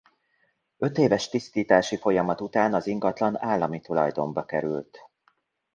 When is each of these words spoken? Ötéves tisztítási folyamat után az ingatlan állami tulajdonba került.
Ötéves 0.77 1.29
tisztítási 1.29 1.97
folyamat 1.97 2.41
után 2.41 2.73
az 2.73 2.87
ingatlan 2.87 3.43
állami 3.43 3.81
tulajdonba 3.81 4.45
került. 4.45 4.99